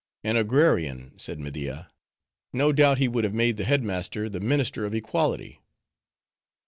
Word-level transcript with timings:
"An 0.23 0.35
agrarian!" 0.35 1.13
said 1.19 1.39
Media; 1.39 1.91
"no 2.51 2.71
doubt 2.73 2.97
he 2.97 3.07
would 3.07 3.23
have 3.23 3.35
made 3.35 3.57
the 3.57 3.65
headsman 3.65 4.31
the 4.31 4.39
minister 4.39 4.83
of 4.83 4.95
equality." 4.95 5.61